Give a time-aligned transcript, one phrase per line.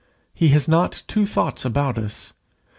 [0.33, 2.33] He has not two thoughts about us.